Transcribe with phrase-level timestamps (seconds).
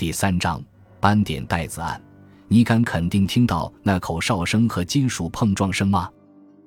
[0.00, 0.64] 第三章
[0.98, 2.02] 斑点袋子案。
[2.48, 6.10] 你敢肯定听到那口哨声和金属碰撞声吗？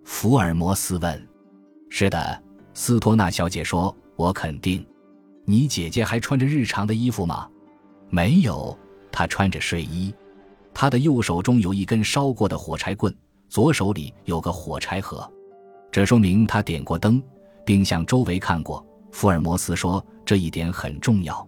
[0.03, 1.27] 福尔摩斯问。
[1.89, 2.43] 是的，
[2.75, 3.91] 斯托纳小姐说。
[4.17, 4.85] 我肯定。
[5.45, 7.49] 你姐姐还穿着日常的衣服吗？
[8.11, 8.77] 没有，
[9.11, 10.13] 她穿着睡衣。
[10.71, 13.11] 她的右手中有一根烧过的火柴棍，
[13.49, 15.27] 左手里有个火柴盒，
[15.91, 17.19] 这说明她点过灯，
[17.65, 18.85] 并向周围看过。
[19.11, 21.43] 福尔摩斯说：“这一点很重要。”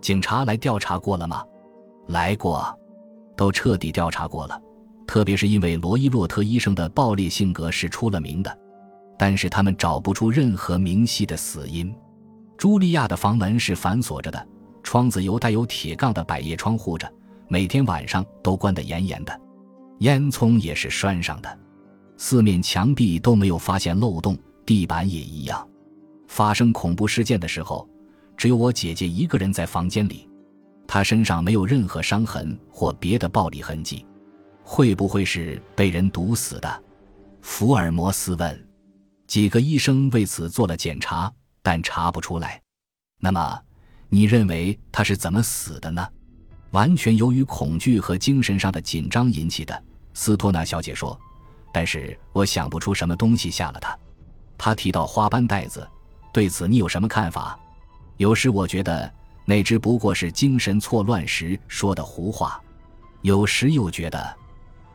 [0.00, 1.44] 警察来调查过了吗？
[2.08, 2.74] 来过。
[3.36, 4.60] 都彻底调查过了，
[5.06, 8.58] 特别是因为罗伊洛特医生的暴烈性格是出了名的，
[9.16, 11.94] 但是他们找不出任何明晰的死因。
[12.58, 14.48] 茱莉亚的房门是反锁着的，
[14.82, 17.08] 窗子由带有铁杠的百叶窗护着，
[17.46, 19.40] 每天晚上都关得严严的，
[20.00, 21.58] 烟囱也是拴上的，
[22.16, 25.64] 四面墙壁都没有发现漏洞，地板也一样。
[26.26, 27.88] 发生恐怖事件的时候，
[28.38, 30.26] 只有我姐姐一个人在房间里。
[30.86, 34.06] 她身上没有任何伤痕或别的暴力痕迹，
[34.62, 36.82] 会不会是被人毒死的？
[37.42, 38.66] 福尔摩斯问。
[39.26, 41.30] 几个医生为此做了检查，
[41.62, 42.62] 但查不出来。
[43.20, 43.60] 那么，
[44.08, 46.08] 你认为他是怎么死的呢？
[46.70, 49.84] 完全由于恐惧和精神上的紧张引起的，
[50.14, 51.18] 斯托纳小姐说。
[51.70, 53.98] 但是我想不出什么东西吓了他。
[54.56, 55.86] 他提到花斑袋子，
[56.32, 57.58] 对此你有什么看法？
[58.18, 59.10] 有时我觉得。
[59.46, 62.62] 那只不过是精神错乱时说的胡话，
[63.22, 64.36] 有时又觉得，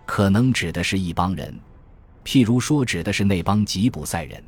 [0.06, 1.60] 可能指的是一帮人，
[2.24, 4.44] 譬如说指的是那帮吉普赛人。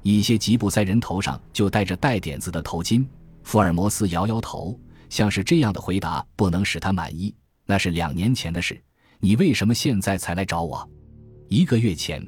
[0.00, 3.06] 一些吉普赛人头上就戴着带点子的头巾。
[3.42, 7.34] 福尔摩斯摇摇头，像是这样的回答不能使他满意。
[7.66, 8.82] 那是两年前的事，
[9.20, 10.88] 你为什么现在才来找我？
[11.48, 12.26] 一个月前，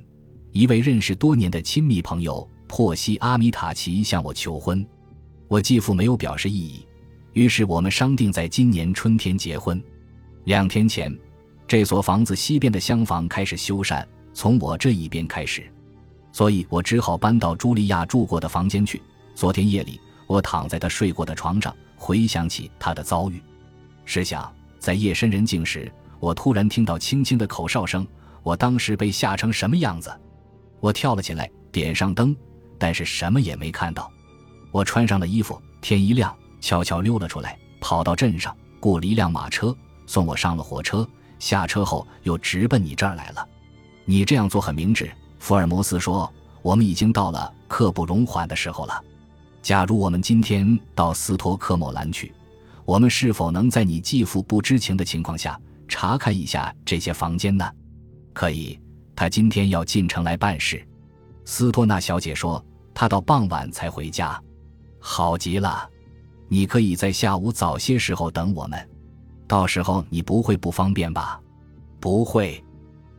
[0.53, 4.87] 一位认识多年的亲密朋友珀西阿米塔奇向我求婚，
[5.49, 6.87] 我继父没有表示异议。
[7.33, 9.83] 于是我们商定在今年春天结婚。
[10.45, 11.15] 两天前，
[11.69, 15.71] 这所房子西边的厢房开始修缮，从我这一边开始，
[16.33, 19.03] 所以我只好搬到茱莉亚住过的房间去。
[19.35, 23.43] 昨天夜里，我躺在她睡过的床上，回想起她的遭遇。
[24.05, 28.07] 试想，在夜深人静时，我突然听到轻轻的口哨声，
[28.43, 30.11] 我当时被吓成什么样子？
[30.81, 32.35] 我跳了起来，点上灯，
[32.79, 34.11] 但是什么也没看到。
[34.77, 36.37] 我穿上了衣服，天一亮。
[36.61, 39.75] 悄悄溜了出来，跑到镇上，雇了一辆马车
[40.07, 41.09] 送我上了火车。
[41.39, 43.49] 下车后又直奔你这儿来了。
[44.05, 46.31] 你这样做很明智，福尔摩斯说。
[46.61, 49.03] 我们已经到了刻不容缓的时候了。
[49.63, 52.35] 假如我们今天到斯托克莫兰去，
[52.85, 55.59] 我们是否能在你继父不知情的情况下
[55.89, 57.67] 查看一下这些房间呢？
[58.35, 58.79] 可以。
[59.15, 60.87] 他今天要进城来办事。
[61.47, 62.63] 斯托纳小姐说，
[62.93, 64.39] 她到傍晚才回家。
[65.09, 65.89] 好极了。
[66.49, 68.91] 你可以在下午早些时候等我们，
[69.47, 71.41] 到时候你不会不方便吧？
[72.01, 72.63] 不会。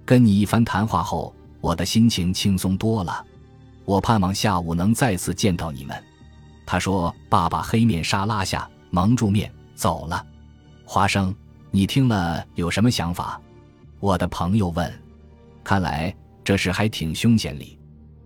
[0.03, 3.25] 跟你一番谈话后，我的心情轻松多了。
[3.85, 5.95] 我盼望下午能再次见到你们。
[6.65, 10.21] 他说：“爸爸黑面纱拉下，蒙住面走了。”
[10.83, 11.33] 华生，
[11.71, 13.41] 你听了有什么想法？
[14.01, 14.93] 我的朋友问。
[15.63, 17.79] 看来这事还挺凶险哩。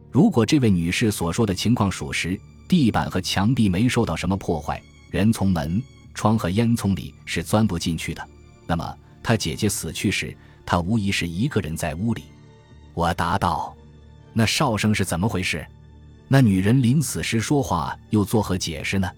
[0.09, 2.39] 如果这位女士所说的情况属实，
[2.71, 4.81] 地板和墙壁没受到什么破坏。
[5.09, 5.83] 人从门
[6.13, 8.25] 窗和烟囱里是钻不进去的。
[8.65, 10.33] 那么，他姐姐死去时，
[10.65, 12.23] 他无疑是一个人在屋里。
[12.93, 13.75] 我答道
[14.31, 15.67] ：“那哨声是怎么回事？
[16.29, 19.11] 那女人临死时说话又作何解释呢？”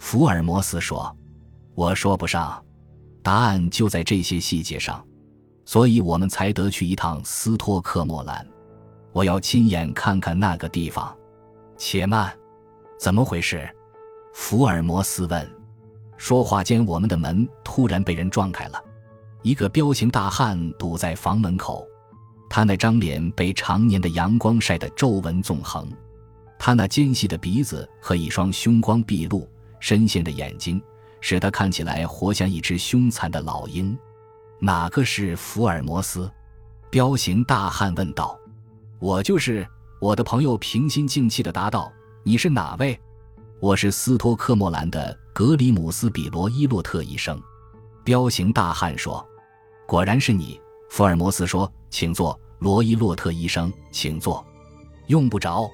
[0.00, 1.14] 福尔摩斯说
[1.76, 2.64] ：“我说不上，
[3.22, 5.04] 答案就在这些细节上，
[5.66, 8.46] 所以我们才得去一趟斯托克莫兰。
[9.12, 11.14] 我要亲眼看看那个地方。”
[11.76, 12.34] 且慢，
[12.98, 13.68] 怎么回事？
[14.32, 15.50] 福尔摩斯问
[16.16, 18.82] ：“说话间，我们的门突然被人撞开了，
[19.42, 21.86] 一个彪形大汉堵在房门口。
[22.48, 25.86] 他那张脸被常年的阳光晒得皱纹纵横，
[26.58, 30.82] 他那尖细的鼻子和一双凶光毕露、深陷的眼睛，
[31.20, 33.96] 使他看起来活像一只凶残的老鹰。
[34.58, 36.30] 哪个是福尔摩斯？”
[36.88, 38.38] 彪形大汉问道。
[39.00, 39.66] “我就是。”
[39.98, 41.90] 我的朋友平心静气地答道。
[42.26, 42.98] “你是哪位？”
[43.62, 47.40] 我是斯托克莫兰的格里姆斯比罗伊洛特医生，
[48.02, 49.24] 彪形大汉说
[49.86, 54.44] ：“果然是你。”福尔摩斯说：“请坐，罗伊洛特医生，请坐。”
[55.06, 55.70] 用不着。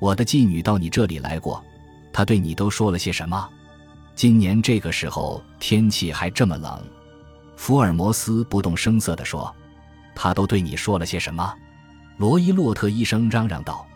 [0.00, 1.62] 我的妓女到你这里来过，
[2.10, 3.46] 她对你都说了些什么？
[4.14, 6.82] 今年这个时候天气还这么冷。
[7.54, 9.54] 福尔摩斯不动声色地说
[10.16, 11.54] ：“她都对你说了些什么？”
[12.16, 13.86] 罗伊洛特医生嚷嚷道：“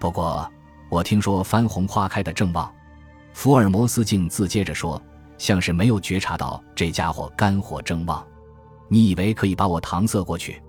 [0.00, 0.50] 不过。”
[0.94, 2.72] 我听说番红花开的正旺，
[3.32, 5.02] 福尔摩斯竟自接着说
[5.36, 8.24] ：“像是没有觉察到这家伙肝火正旺。
[8.86, 10.62] 你以为可以把我搪塞过去？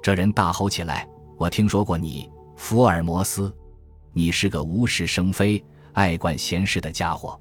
[0.00, 1.04] 这人大吼起来
[1.36, 3.52] ：“我听说过你，福尔摩斯，
[4.12, 5.60] 你是个无事生非、
[5.94, 7.36] 爱管闲事的家伙。”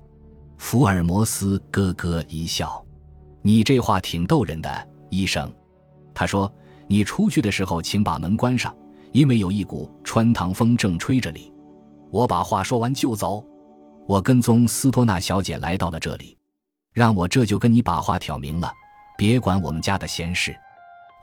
[0.57, 2.83] 福尔摩斯咯咯一笑
[3.43, 5.53] ：“你这话挺逗人的，医生。”
[6.15, 6.51] 他说
[6.89, 8.75] ：“你出去的时候，请把门关上，
[9.11, 11.52] 因为有一股穿堂风正吹着你。”
[12.13, 13.43] 我把话说完就走。
[14.05, 16.37] 我跟踪斯托纳小姐来到了这里，
[16.91, 18.71] 让我这就跟你把话挑明了，
[19.17, 20.55] 别管我们家的闲事。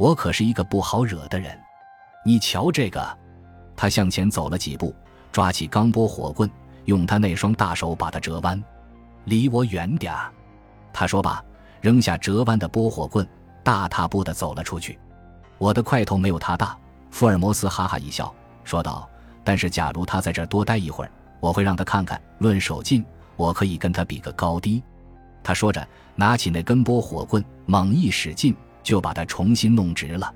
[0.00, 1.56] 我可是一个不好惹的人。
[2.26, 3.18] 你瞧这个，
[3.76, 4.92] 他向前走了几步，
[5.30, 6.50] 抓起钢拨火棍，
[6.86, 8.60] 用他那双大手把它折弯。
[9.26, 10.32] 离我远点儿，
[10.92, 11.40] 他说罢，
[11.80, 13.24] 扔下折弯的拨火棍，
[13.62, 14.98] 大踏步地走了出去。
[15.56, 16.76] 我的块头没有他大。
[17.12, 18.34] 福尔摩斯哈哈一笑，
[18.64, 19.08] 说道
[19.50, 21.10] ：“但是假如他在这儿多待一会儿。”
[21.40, 23.04] 我会让他看看，论手劲，
[23.34, 24.80] 我可以跟他比个高低。
[25.42, 30.32] 他说着，拿起那根拨火棍，猛一使劲，就把它重新弄直了。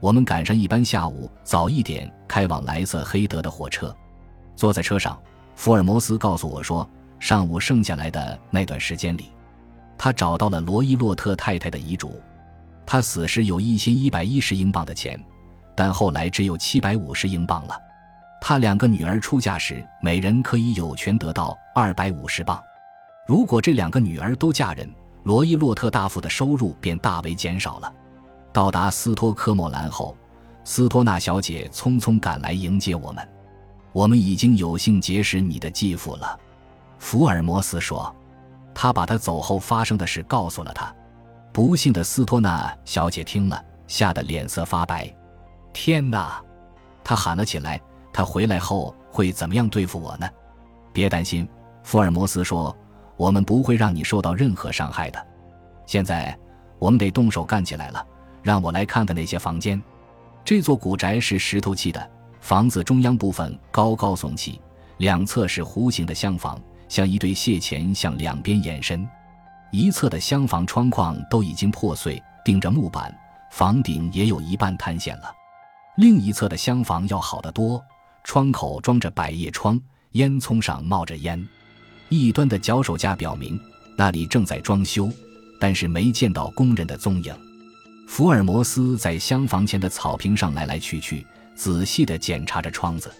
[0.00, 3.94] 我们赶上一班下午早一点开往莱瑟黑德的火车。
[4.54, 5.20] 坐在车上，
[5.54, 6.88] 福尔摩斯告诉我说，
[7.18, 9.32] 上午剩下来的那段时间里，
[9.98, 12.18] 他找到了罗伊洛特太太的遗嘱。
[12.86, 15.22] 他死时有一千一百一十英镑的钱，
[15.74, 17.76] 但后来只有七百五十英镑了。
[18.40, 22.62] 他两个女儿出嫁时，每人可以有权得到二百五十镑。
[23.26, 24.88] 如果这两个女儿都嫁人，
[25.24, 27.92] 罗伊洛特大夫的收入便大为减少了。
[28.52, 30.16] 到达斯托科莫兰后，
[30.62, 33.28] 斯托纳小姐匆匆赶来迎接我们。
[33.92, 36.38] 我们已经有幸结识你的继父了，
[36.98, 38.14] 福尔摩斯说。
[38.74, 40.94] 他把他走后发生的事告诉了他。
[41.50, 45.10] 不幸的斯托纳小姐听了，吓得脸色发白。
[45.72, 46.40] 天哪！
[47.02, 47.80] 他喊了起来。
[48.16, 50.26] 他回来后会怎么样对付我呢？
[50.90, 51.46] 别担心，
[51.82, 52.74] 福尔摩斯说
[53.18, 55.26] ：“我们不会让你受到任何伤害的。”
[55.84, 56.34] 现在
[56.78, 58.02] 我们得动手干起来了。
[58.42, 59.82] 让我来看看那些房间。
[60.44, 62.10] 这座古宅是石头砌的，
[62.40, 64.62] 房子中央部分高高耸起，
[64.96, 66.58] 两侧是弧形的厢房，
[66.88, 69.06] 像一对蟹钳向两边延伸。
[69.72, 73.14] 一侧的厢房窗框都已经破碎，钉着木板，
[73.50, 75.30] 房顶也有一半坍陷了。
[75.96, 77.84] 另一侧的厢房要好得多。
[78.26, 79.80] 窗口装着百叶窗，
[80.12, 81.48] 烟囱上冒着烟。
[82.08, 83.58] 一端的脚手架表明
[83.96, 85.08] 那里正在装修，
[85.60, 87.32] 但是没见到工人的踪影。
[88.08, 91.24] 福尔摩斯在厢房前的草坪上来来去去，
[91.54, 93.14] 仔细地检查着窗子。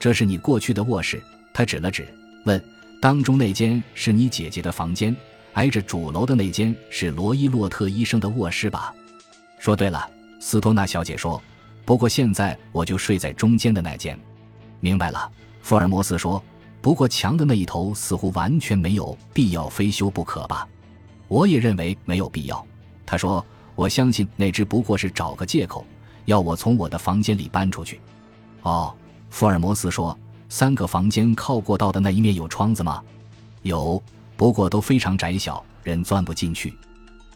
[0.00, 1.22] 这是你过去的卧室，
[1.52, 2.08] 他指了指，
[2.46, 2.62] 问
[3.02, 5.14] ：“当中那间是你姐姐的房间，
[5.52, 8.94] 挨着主楼的那间是罗伊洛特医生的卧室吧？”
[9.60, 10.08] 说对了，
[10.40, 11.40] 斯托纳小姐说。
[11.84, 14.18] 不过现在我就睡在中间的那间。
[14.80, 15.30] 明白了，
[15.62, 16.42] 福尔摩斯说。
[16.80, 20.66] 不过墙的那一头似乎完全没有必要非修不可吧？
[21.26, 22.64] 我也认为没有必要。
[23.04, 23.44] 他说
[23.74, 25.84] ：“我相信那只不过是找个借口，
[26.26, 28.00] 要我从我的房间里搬出去。”
[28.62, 28.94] 哦，
[29.28, 30.16] 福尔摩斯说
[30.48, 33.02] ：“三个房间靠过道的那一面有窗子吗？”
[33.62, 34.00] 有，
[34.36, 36.72] 不过都非常窄小，人钻不进去。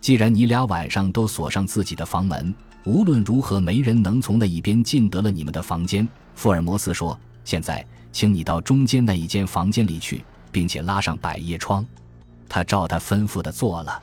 [0.00, 2.54] 既然你俩晚上都锁上自己的房门，
[2.84, 7.18] 无论如何没人能从那一边进得了你们的房间。”福尔摩斯说。
[7.44, 11.84] 现在，请你到中间那一间房间里去，并且拉上百叶窗。
[12.48, 14.02] 他照他吩咐的做了。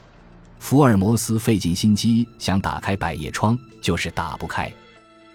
[0.59, 4.72] 福尔摩斯费尽心机想打开百叶窗，就是打不开。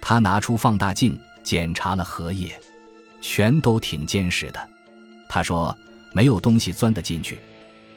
[0.00, 2.61] 他拿出放大镜检查了荷叶，
[3.23, 4.68] 全都挺坚实的。
[5.28, 5.75] 他说
[6.12, 7.38] ：“没有东西钻得进去。”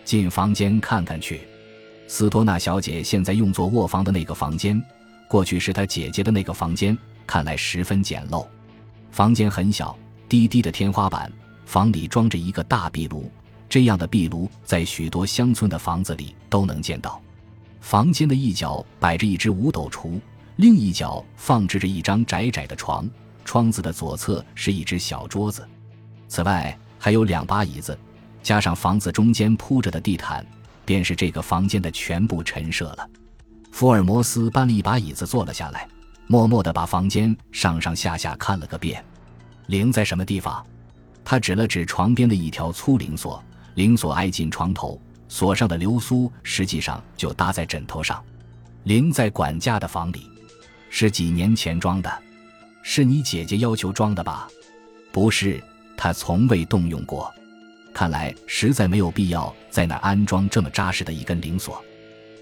[0.05, 1.41] 进房间看看去。
[2.07, 4.81] 斯托纳小姐现在用作卧房的那个房间，
[5.27, 8.47] 过去是她姐姐的那个房间，看来十分简陋。
[9.17, 9.97] 房间很小，
[10.29, 11.33] 低低的天花板，
[11.65, 13.31] 房里装着一个大壁炉。
[13.67, 17.19] 这样的壁炉在许多乡村的房子里都能见到。
[17.81, 20.21] 房间的一角摆着一只五斗橱，
[20.57, 23.09] 另一角放置着一张窄窄的床。
[23.43, 25.67] 窗子的左侧是一只小桌子。
[26.27, 27.97] 此外还有两把椅子，
[28.43, 30.45] 加上房子中间铺着的地毯，
[30.85, 33.09] 便是这个房间的全部陈设了。
[33.71, 35.87] 福尔摩斯搬了一把椅子坐了下来。
[36.27, 39.03] 默默地把房间上上下下看了个遍，
[39.67, 40.65] 铃在什么地方？
[41.23, 43.41] 他指了指床边的一条粗铃锁，
[43.75, 48.21] 铃锁挨近床头，锁上的流苏实际上就搭在枕头上。
[48.83, 50.29] 铃在管家的房里，
[50.89, 52.21] 是几年前装的，
[52.83, 54.49] 是你姐姐要求装的吧？
[55.13, 55.63] 不是，
[55.95, 57.33] 她从未动用过。
[57.93, 61.81] 看来实在没有必要在那安装这么扎实的一根铃锁。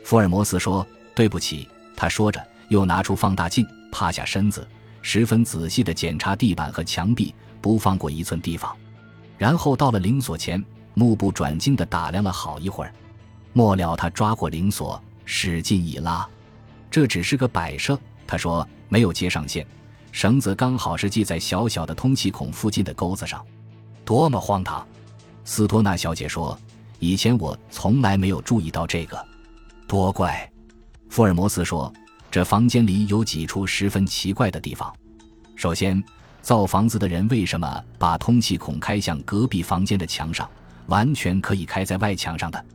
[0.04, 2.44] 福尔摩斯说：“对不起。”他说着。
[2.70, 4.68] 又拿出放大镜，趴下身子，
[5.02, 8.76] 十分仔细地检查地板和墙壁，不放过一寸地方。
[9.38, 12.94] 然后到了铃锁前，目不转睛地打量了好一会儿。
[13.54, 16.28] 末了，他抓过铃锁，使劲一拉，
[16.90, 18.00] 这只是个摆设。
[18.28, 19.66] 他说没有接上线，
[20.12, 23.46] 绳子刚好是系在小小的通气孔附近的钩子上，
[24.04, 24.86] 多么荒唐！
[25.44, 26.58] 斯托纳小姐说
[27.00, 29.24] ：“以前我从来没有注意到这个，
[29.88, 30.52] 多怪。”
[31.08, 31.94] 福尔摩斯说
[32.36, 34.94] ：“这房间里有几处十分奇怪的地方。
[35.56, 36.04] 首先，
[36.42, 40.46] 造房子的人为什么把通气孔开向隔壁房间的墙上？
[40.88, 42.66] 完全可以开在外墙上的。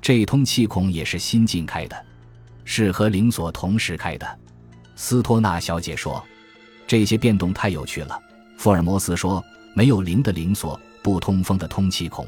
[0.00, 2.06] 这通气孔也是新近开的，
[2.64, 4.38] 是和灵锁同时开的。”
[4.96, 6.24] 斯托纳小姐说
[6.88, 8.18] ：“这些变动太有趣了。”
[8.56, 9.44] 福尔摩斯说
[9.76, 12.26] ：“没有灵的灵锁。”不通风的通气孔。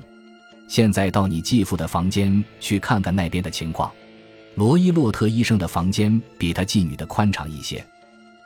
[0.69, 3.91] 现在到你继父的房间去看看那边的情况。
[4.57, 7.85] 罗伊洛特医生的房间比他妓女的宽敞一些，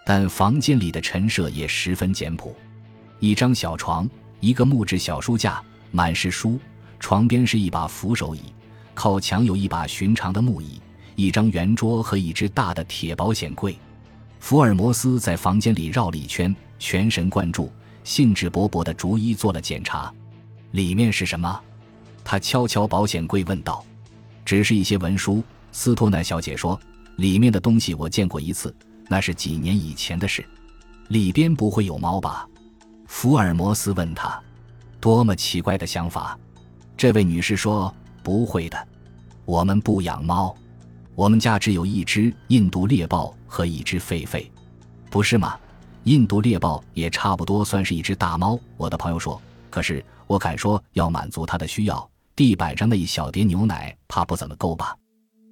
[0.07, 2.57] 但房间里的陈设也十分简朴：
[3.21, 4.09] 一张小床，
[4.41, 6.59] 一个木质小书架，满是书。
[6.99, 8.41] 床边是一把扶手椅，
[8.95, 10.81] 靠墙有一把寻常的木椅，
[11.15, 13.77] 一张圆桌和一只大的铁保险柜。
[14.41, 17.71] 福尔摩斯在房间里绕了一圈，全神贯注。
[18.03, 20.13] 兴致勃勃地逐一做了检查，
[20.71, 21.61] 里面是什么？
[22.25, 23.85] 他敲敲保险柜问道。
[24.45, 25.45] 只是一些文书。
[25.73, 26.79] 斯托奈小姐说
[27.17, 28.75] ：“里面的东西我见过一次，
[29.09, 30.45] 那是几年以前的事。
[31.09, 32.49] 里边不会有猫吧？”
[33.07, 34.41] 福尔摩斯问他。
[35.01, 36.37] 多么奇怪的想法！
[36.97, 38.89] 这位女士说：“不会的，
[39.45, 40.53] 我们不养猫，
[41.15, 44.45] 我们家只有一只印度猎豹和一只狒狒，
[45.09, 45.57] 不是吗？”
[46.03, 49.41] 印度猎豹也差不多算是一只大猫，我的朋友说。
[49.71, 54.98] 可是我敢说，要满足它的需要，地板上那一小碟牛奶怕不怎么够吧？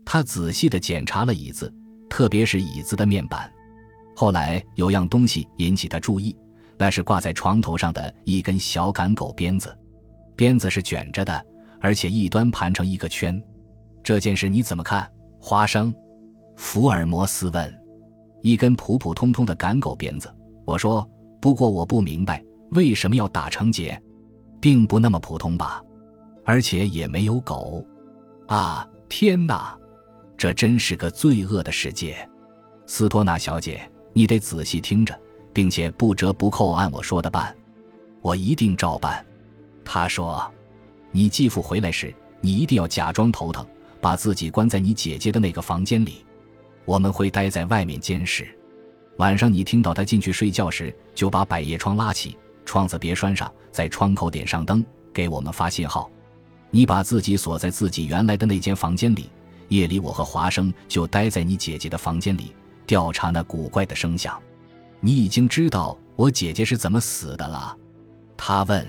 [0.07, 1.71] 他仔细地检查了椅子，
[2.09, 3.53] 特别是椅子的面板。
[4.15, 6.35] 后来有样东西引起他注意，
[6.79, 9.77] 那是挂在床头上的一根小赶狗鞭子，
[10.37, 11.45] 鞭子是卷着的，
[11.81, 13.43] 而且一端盘成一个圈。
[14.03, 15.11] 这件事你怎么看？
[15.41, 15.93] 花生？
[16.57, 17.83] 福尔摩斯问。
[18.43, 20.33] 一根普普通通的赶狗鞭子。
[20.65, 21.07] 我说
[21.43, 24.01] ：“不过我不明白为什么要打成结，
[24.61, 25.83] 并不那么普通吧？
[26.45, 27.85] 而且也没有狗。
[28.47, 29.77] 啊，天哪！
[30.37, 32.17] 这真是个罪恶的世界。
[32.87, 33.81] 斯托纳小姐，
[34.13, 35.19] 你得仔细听着，
[35.53, 37.55] 并且不折不扣按我说的办。
[38.21, 39.25] 我一定照办。”
[39.85, 40.53] 他说
[41.13, 43.67] ：“你继父回来时，你一定要假装头疼，
[44.01, 46.25] 把自己关在你姐姐的那个房间里。
[46.85, 48.47] 我们会待在外面监视。”
[49.19, 56.11] 晚上你听到他进去睡觉时，就把百叶窗拉起，窗子别拴上，在窗口点上灯，给我们发信号。
[56.71, 59.31] 你把自己锁在自己原来的那间房间里，
[59.69, 62.55] 夜里我和华生就待在你姐姐的房间里，
[62.87, 64.41] 调查那古怪的声响。
[65.01, 67.77] 你已经知道我姐姐是怎么死的了？
[68.37, 68.87] 他问。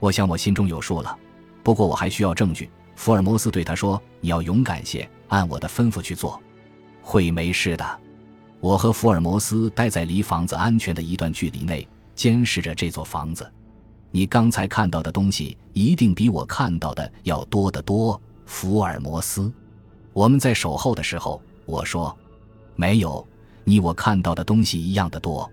[0.00, 1.18] 我想我心中有数了，
[1.64, 2.70] 不过我还需要证据。
[2.94, 6.40] 福尔摩斯对他说：“你要勇敢些，按我的吩咐去做，
[7.02, 8.00] 会没事的。”
[8.60, 13.48] 我和福尔摩斯待在离房子安全的一段距离内，监视着这座房子。
[14.12, 19.52] 你刚才看到的东西一定比我看到的要多得多，福尔摩斯。
[20.18, 22.12] 我们在守候的时候，我说
[22.74, 23.24] ：“没有，
[23.62, 25.48] 你我看到的东西一样的多。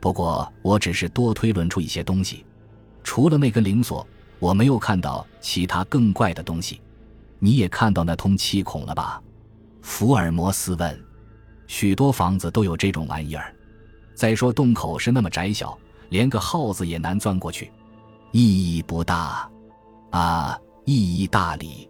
[0.00, 2.42] 不过我只是多推论出一些东西。
[3.04, 6.80] 除了那根铃锁，我没有看到其他更怪的东西。
[7.38, 9.22] 你也看到那通气孔了吧？”
[9.84, 11.04] 福尔摩斯问。
[11.66, 13.54] 许多房子都有这种玩意儿。
[14.14, 17.70] 再说洞口是那么窄小，连个耗子也难钻过去，
[18.32, 19.46] 意义不大。
[20.12, 21.86] 啊，意义大哩！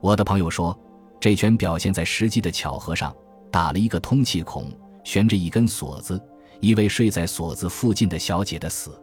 [0.00, 0.76] 我的朋友说，
[1.22, 3.14] 这全表现在实际的巧合上，
[3.48, 4.72] 打了一个通气孔，
[5.04, 6.20] 悬着一根锁子，
[6.58, 9.00] 一位睡在锁子附近的小姐的死。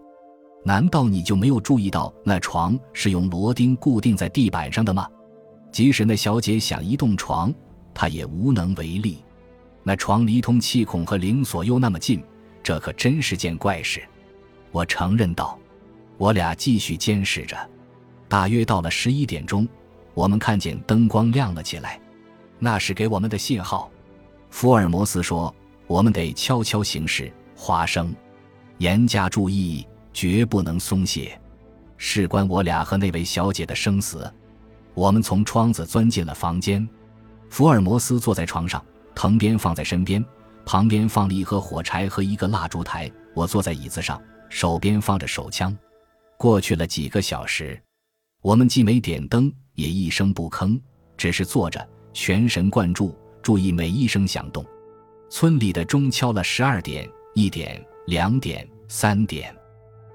[0.65, 5.07] 难道你就没有注意到那床是用螺钉固定在地板上的吗？
[5.71, 7.53] 即使那小姐想移动床，
[7.93, 9.23] 她也无能为力。
[9.81, 12.21] 那床离通气孔和灵锁又那么近，
[12.61, 14.03] 这可真是件怪事。
[14.73, 15.57] 我承认道。
[16.17, 17.55] 我俩继续监视着，
[18.27, 19.65] 大约到了十一点钟，
[20.13, 21.97] 我们看见灯光亮了起来，
[22.59, 23.89] 那是给我们的信号。
[24.49, 25.53] 福尔摩斯说
[25.87, 28.13] ：“我们得悄悄行事，花生，
[28.77, 31.39] 严加注意，绝不能松懈，
[31.97, 34.31] 事关我俩和那位小姐的生死。”
[34.95, 36.87] 我们从窗子钻进了房间，
[37.49, 38.83] 福尔摩斯坐在床上。
[39.15, 40.23] 藤鞭放在身边，
[40.65, 43.11] 旁边放了一盒火柴和一个蜡烛台。
[43.33, 45.77] 我坐在椅子上，手边放着手枪。
[46.37, 47.81] 过去了几个小时，
[48.41, 50.79] 我们既没点灯，也一声不吭，
[51.17, 51.85] 只是坐着，
[52.21, 54.65] 全神贯注，注意每一声响动。
[55.29, 59.55] 村里的钟敲了十二点、一点、两点、三点。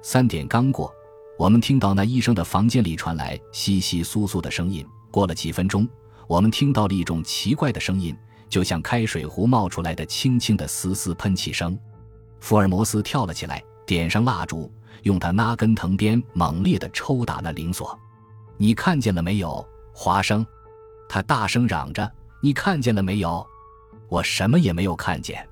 [0.02, 0.92] 三点刚过，
[1.38, 4.86] 我们听到那医生的房间里传来窸窸窣窣的声音。
[5.10, 5.88] 过了几分钟。
[6.26, 8.14] 我们听到了一种奇怪的声音，
[8.50, 11.78] 就像开水壶冒出来的轻轻的嘶嘶喷气声。
[12.38, 14.70] 福尔摩斯跳了起来，点上蜡烛，
[15.04, 17.98] 用他那根藤鞭猛烈地抽打那铃锁。
[18.58, 20.46] 你看见了没有，华生？
[21.08, 22.10] 他大声嚷着
[22.42, 23.46] ：“你看见了没有？”
[24.08, 25.46] 我什么也没有看见。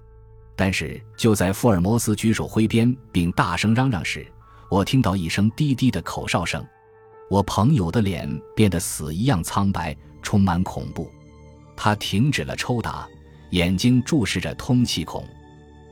[0.55, 4.27] 但是就在福尔摩斯举手挥鞭并大声嚷嚷时，
[4.71, 6.65] 我听到一声低低的口哨声。
[7.31, 11.11] 我朋友的脸变得死一样苍白，充满恐怖。
[11.75, 13.09] 他停止了抽打，
[13.51, 15.27] 眼睛注视着通气孔。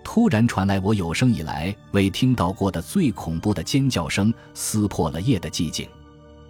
[0.04, 5.88] 突然传来我有生以来未听到过的最恐怖的尖叫声，撕破了夜的寂静。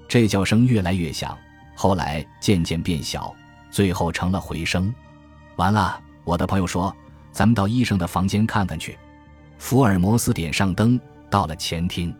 [0.08, 1.38] 这叫声越来越响，
[1.74, 3.34] 后来渐渐变小，
[3.70, 4.94] 最后成了回声。
[5.56, 6.94] 完了，我的朋友说
[7.32, 8.98] ：“咱们到医生的房间看看去。”
[9.58, 10.98] 福尔摩斯点上灯，
[11.30, 12.14] 到了前厅。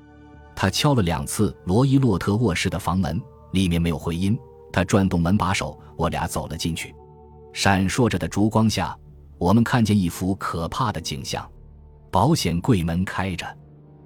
[0.54, 3.20] 他敲了两次罗伊洛特卧室的房门，
[3.52, 4.38] 里面没有回音。
[4.72, 6.94] 他转动门把手，我俩走了进去。
[7.52, 8.96] 闪烁着的烛光下，
[9.38, 11.50] 我们看见一幅可怕的景象：
[12.10, 13.46] 保险柜门开着，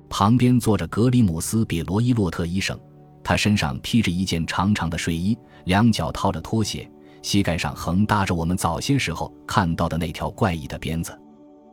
[0.09, 2.79] 旁边坐着格里姆斯比罗伊洛特医生，
[3.25, 6.89] 他身上披着一件长长的睡衣，两脚套着拖鞋，
[7.23, 11.19] 膝盖上横搭着我们早些时候看到的那条怪异的鞭子。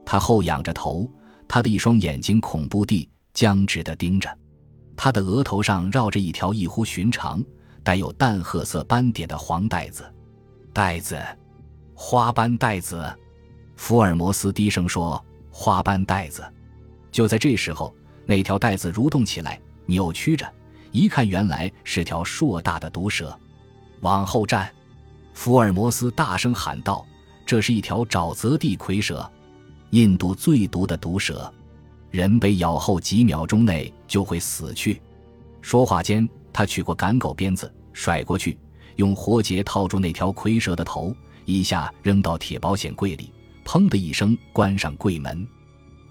[0.06, 1.08] 他后仰着头，
[1.48, 4.30] 他的一双眼睛恐怖地僵直地盯着。
[4.96, 7.44] 他的额头上绕着一条异乎寻常、
[7.84, 10.04] 带有淡褐色斑点的黄带子，
[10.72, 11.22] 带子，
[11.94, 13.06] 花斑带子。
[13.76, 16.44] 福尔摩斯低声说：“花斑带子。”
[17.12, 17.94] 就在这时候，
[18.26, 20.48] 那条带子蠕动起来，扭曲着，
[20.92, 23.38] 一看原来是条硕大的毒蛇。
[24.02, 24.72] 往后站！
[25.34, 27.06] 福尔摩斯大声喊道
[27.46, 29.30] ：“这是一条沼泽地蝰蛇，
[29.92, 31.52] 印度最毒的毒蛇。”
[32.12, 35.02] 人被咬后几秒钟内就会死去。
[35.62, 38.58] 说话间，他取过赶狗鞭子，甩过去，
[38.98, 43.32] 用活结套住那条蝰蛇的头，一下扔到铁保险柜里，
[43.64, 45.48] 砰的一声关上柜门。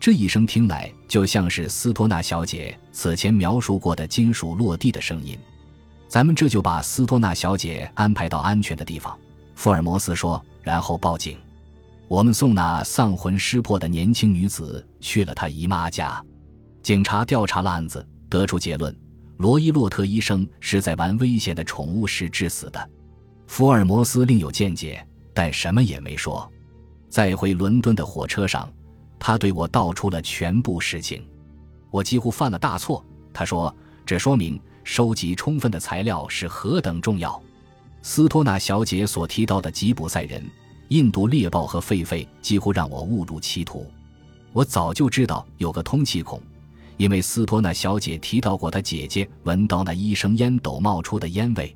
[0.00, 5.38] 这一声听来就像是斯托纳小姐此前描述过的金属落地的声音。
[6.08, 9.14] 咱们这就把斯托纳小姐安排到安全的地方，
[9.54, 11.36] 福尔摩斯说，然后报警。
[12.08, 16.24] 我们送那丧魂失魄的年轻女子去了她姨妈家。
[16.82, 18.96] 警察调查了案子，得出结论：
[19.36, 22.90] 罗伊洛特医生是在玩危险的宠物时致死的。
[23.46, 26.50] 福尔摩斯另有见解，但什么也没说。
[27.10, 28.68] 在回伦敦的火车上，
[29.20, 31.24] 他对我道出了全部实情。
[31.92, 33.04] 我几乎犯了大错。
[33.32, 33.72] 他说
[34.04, 37.40] ：“这说明收集充分的材料是何等重要。”
[38.02, 40.44] 斯托纳小姐所提到的吉普赛人。
[40.88, 43.86] 印度猎豹和狒狒几乎让我误入歧途。
[44.52, 46.42] 我早就知道有个通气孔，
[46.96, 51.72] 因为斯托纳小姐提到过她姐姐闻到那医生烟斗冒出的烟味。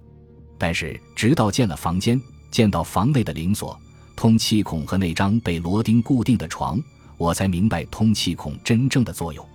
[0.59, 3.79] 但是直到进了房间，见到房内的铃锁、
[4.17, 6.83] 通气孔和那张被螺钉固定的床，
[7.17, 9.47] 我才明白通气孔真正的作用。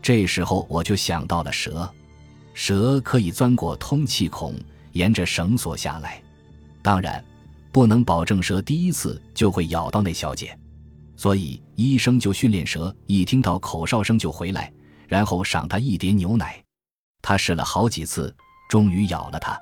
[0.00, 1.92] 这时候我就想到了蛇，
[2.54, 4.54] 蛇可以钻过通气孔，
[4.92, 6.22] 沿着绳索下来。
[6.82, 7.24] 当然。
[7.72, 10.58] 不能保证蛇第一次就会咬到那小姐，
[11.14, 14.72] 所以医生就训练蛇一听到口哨声就回来，
[15.06, 16.58] 然后赏它一碟牛奶。
[17.20, 18.34] 他试了好几次，
[18.70, 19.60] 终于咬了它。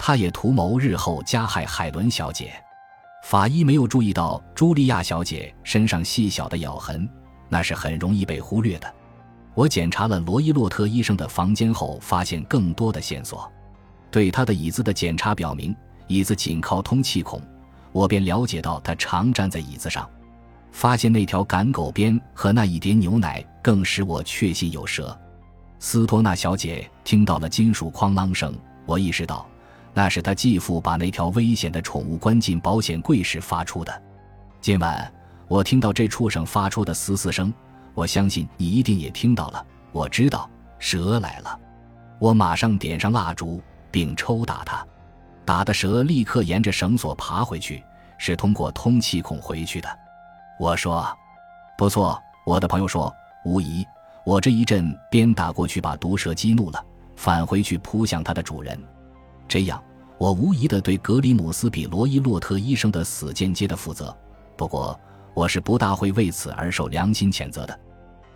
[0.00, 2.60] 他也图谋日后加害海伦小姐。
[3.24, 7.08] 法医没有注意到茱莉亚小姐身上细小的咬痕，
[7.48, 8.94] 那是很容易被忽略的。
[9.54, 13.50] 我检查了罗伊洛特医生的房间后，发现更多的线索。
[14.10, 15.74] 对他的椅子的检查表明。
[16.06, 17.40] 椅子紧靠通气孔，
[17.92, 20.06] 我便了解到他常站在椅子上。
[20.70, 25.18] 发现那条赶狗鞭和那一碟牛奶，更使我确信有蛇。
[25.78, 29.48] 斯托纳小姐听到了金属哐啷声，我意识到
[29.94, 34.02] 那是他继父把那条危险的宠物关进保险柜时发出的。
[34.60, 35.12] 今晚
[35.46, 37.54] 我听到这畜生发出的嘶嘶声，
[37.94, 39.64] 我相信你一定也听到了。
[39.92, 41.60] 我知道蛇来了，
[42.18, 44.84] 我马上点上蜡烛并抽打它。
[45.44, 47.82] 打的蛇立刻沿着绳索爬回去，
[48.18, 49.88] 是通过通气孔回去的。
[50.58, 51.06] 我说
[51.78, 53.10] ：“不错。”我的朋友说
[53.46, 53.86] ：“无疑，
[54.26, 56.84] 我这一阵鞭打过去，把毒蛇激怒了，
[57.16, 58.78] 返回去扑向它的主人。
[59.46, 59.82] 这样，
[60.18, 64.16] 我无疑的对格里姆斯比罗伊洛特医生的死间接的负责。
[64.56, 64.98] 不过，
[65.34, 67.80] 我是不大会为此而受良心谴责的。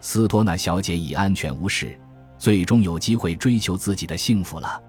[0.00, 1.98] 斯托纳小姐已安全无事，
[2.38, 4.82] 最终有机会追求自己的幸福了。”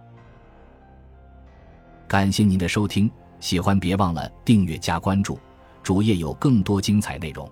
[2.08, 5.39] 感谢您的收听，喜欢别忘了订阅加关注，
[5.82, 7.49] 主页有更多精彩内容。